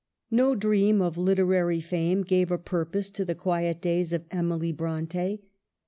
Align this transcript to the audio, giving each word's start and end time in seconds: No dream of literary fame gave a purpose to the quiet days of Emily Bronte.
No 0.31 0.55
dream 0.55 0.99
of 0.99 1.15
literary 1.15 1.79
fame 1.79 2.23
gave 2.23 2.49
a 2.49 2.57
purpose 2.57 3.11
to 3.11 3.23
the 3.23 3.35
quiet 3.35 3.81
days 3.81 4.13
of 4.13 4.25
Emily 4.31 4.71
Bronte. 4.71 5.43